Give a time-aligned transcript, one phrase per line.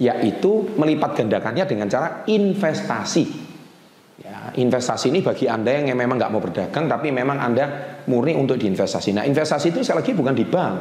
[0.00, 3.52] yaitu melipat gandakannya dengan cara investasi.
[4.22, 7.64] Ya, investasi ini bagi Anda yang memang nggak mau berdagang tapi memang Anda
[8.08, 9.12] murni untuk diinvestasi.
[9.12, 10.74] Nah, investasi itu sekali lagi bukan di bank,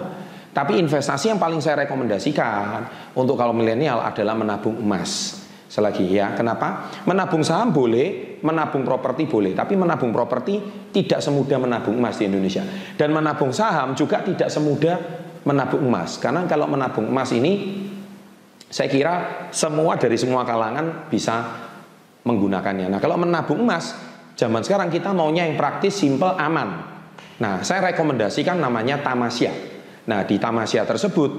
[0.55, 5.43] tapi investasi yang paling saya rekomendasikan untuk kalau milenial adalah menabung emas.
[5.71, 6.91] Selagi ya, kenapa?
[7.07, 10.59] Menabung saham boleh, menabung properti boleh, tapi menabung properti
[10.91, 12.67] tidak semudah menabung emas di Indonesia.
[12.99, 14.99] Dan menabung saham juga tidak semudah
[15.47, 16.19] menabung emas.
[16.19, 17.80] Karena kalau menabung emas ini
[18.71, 19.13] saya kira
[19.51, 21.43] semua dari semua kalangan bisa
[22.23, 22.87] menggunakannya.
[22.87, 23.91] Nah, kalau menabung emas
[24.39, 26.79] zaman sekarang kita maunya yang praktis, simple, aman.
[27.43, 29.51] Nah, saya rekomendasikan namanya Tamasya.
[30.07, 31.31] Nah, di Tamasya tersebut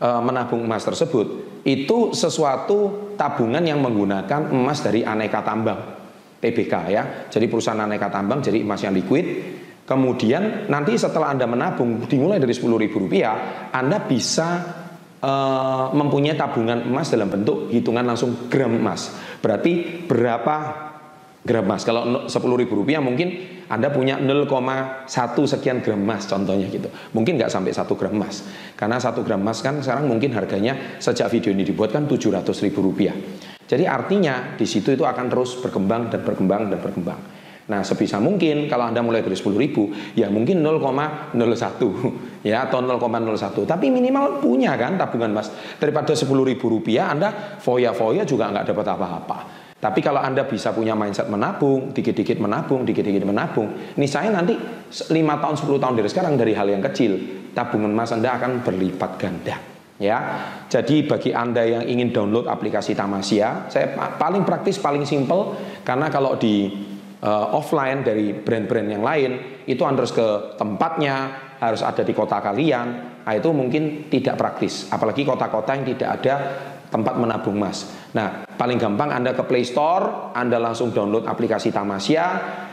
[0.00, 5.80] eh, menabung emas tersebut itu sesuatu tabungan yang menggunakan emas dari aneka tambang
[6.40, 7.02] TBK ya.
[7.28, 9.26] Jadi perusahaan aneka tambang jadi emas yang liquid.
[9.84, 14.48] Kemudian nanti setelah Anda menabung dimulai dari 10 ribu rupiah, Anda bisa
[15.22, 19.14] uh, mempunyai tabungan emas dalam bentuk hitungan langsung gram emas.
[19.42, 20.54] Berarti berapa
[21.42, 21.82] gram emas?
[21.86, 24.48] Kalau 10 ribu rupiah mungkin anda punya 0,1
[25.44, 26.88] sekian gram emas contohnya gitu.
[27.12, 28.46] Mungkin nggak sampai 1 gram emas.
[28.72, 32.80] Karena 1 gram emas kan sekarang mungkin harganya sejak video ini dibuat kan 700 ribu
[32.80, 33.14] rupiah.
[33.68, 37.20] Jadi artinya di situ itu akan terus berkembang dan berkembang dan berkembang.
[37.68, 41.36] Nah sebisa mungkin kalau Anda mulai dari 10 ribu ya mungkin 0,01
[42.48, 48.24] ya atau 0,01 tapi minimal punya kan tabungan emas daripada 10 ribu rupiah Anda foya-foya
[48.24, 49.38] juga nggak dapat apa-apa.
[49.78, 55.14] Tapi kalau Anda bisa punya mindset menabung, dikit-dikit menabung, dikit-dikit menabung, ini saya nanti 5
[55.14, 57.14] tahun, 10 tahun dari sekarang dari hal yang kecil,
[57.54, 59.54] tabungan emas Anda akan berlipat ganda.
[59.98, 60.18] Ya,
[60.70, 66.38] jadi bagi anda yang ingin download aplikasi Tamasya, saya paling praktis, paling simple, karena kalau
[66.38, 66.70] di
[67.22, 69.30] uh, offline dari brand-brand yang lain,
[69.66, 71.16] itu harus ke tempatnya,
[71.58, 72.86] harus ada di kota kalian,
[73.26, 74.86] nah itu mungkin tidak praktis.
[74.90, 76.34] Apalagi kota-kota yang tidak ada
[76.88, 77.84] tempat menabung emas.
[78.16, 82.26] Nah, paling gampang Anda ke Play Store, Anda langsung download aplikasi Tamasya.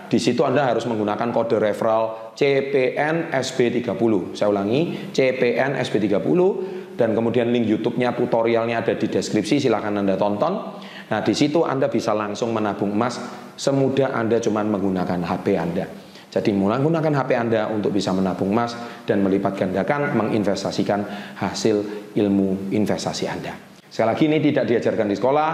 [0.06, 4.38] Di situ Anda harus menggunakan kode referral CPN SB30.
[4.38, 6.40] Saya ulangi, CPN SB30
[6.96, 10.54] dan kemudian link YouTube-nya tutorialnya ada di deskripsi silahkan Anda tonton.
[11.12, 13.20] Nah, di situ Anda bisa langsung menabung emas
[13.56, 15.86] semudah Anda cuma menggunakan HP Anda.
[16.32, 18.76] Jadi menggunakan HP Anda untuk bisa menabung emas
[19.08, 21.04] dan melipat gandakan menginvestasikan
[21.40, 23.56] hasil ilmu investasi Anda.
[23.88, 25.50] Sekali lagi ini tidak diajarkan di sekolah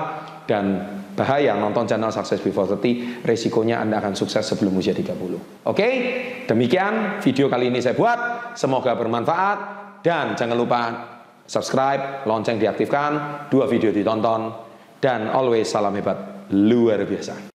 [0.50, 0.66] dan
[1.14, 5.88] bahaya nonton channel Success Before 30 resikonya Anda akan sukses sebelum usia 30 Oke
[6.50, 9.60] demikian video kali ini saya buat semoga bermanfaat
[10.02, 10.82] dan jangan lupa
[11.52, 14.56] subscribe lonceng diaktifkan dua video ditonton
[15.04, 17.51] dan always salam hebat luar biasa